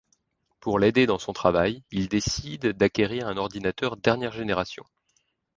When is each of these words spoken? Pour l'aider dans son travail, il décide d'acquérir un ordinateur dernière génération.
Pour 0.61 0.79
l'aider 0.79 1.05
dans 1.05 1.19
son 1.19 1.31
travail, 1.31 1.83
il 1.91 2.07
décide 2.09 2.69
d'acquérir 2.69 3.27
un 3.27 3.37
ordinateur 3.37 3.97
dernière 3.97 4.31
génération. 4.31 4.83